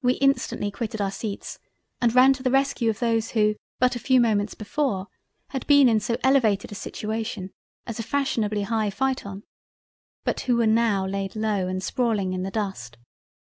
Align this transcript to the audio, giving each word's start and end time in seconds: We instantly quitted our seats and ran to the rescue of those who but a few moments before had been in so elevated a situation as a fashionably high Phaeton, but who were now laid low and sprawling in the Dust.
We 0.00 0.14
instantly 0.14 0.70
quitted 0.70 1.02
our 1.02 1.10
seats 1.10 1.58
and 2.00 2.14
ran 2.14 2.32
to 2.32 2.42
the 2.42 2.50
rescue 2.50 2.88
of 2.88 3.00
those 3.00 3.32
who 3.32 3.56
but 3.78 3.94
a 3.94 3.98
few 4.00 4.18
moments 4.18 4.54
before 4.54 5.08
had 5.48 5.66
been 5.66 5.90
in 5.90 6.00
so 6.00 6.16
elevated 6.24 6.72
a 6.72 6.74
situation 6.74 7.52
as 7.86 7.98
a 7.98 8.02
fashionably 8.02 8.62
high 8.62 8.88
Phaeton, 8.88 9.42
but 10.24 10.40
who 10.48 10.56
were 10.56 10.66
now 10.66 11.04
laid 11.04 11.36
low 11.36 11.68
and 11.68 11.82
sprawling 11.82 12.32
in 12.32 12.44
the 12.44 12.50
Dust. 12.50 12.96